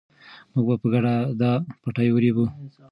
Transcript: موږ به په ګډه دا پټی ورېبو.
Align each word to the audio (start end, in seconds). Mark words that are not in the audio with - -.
موږ 0.51 0.65
به 0.67 0.75
په 0.81 0.87
ګډه 0.93 1.13
دا 1.41 1.51
پټی 1.81 2.09
ورېبو. 2.11 2.45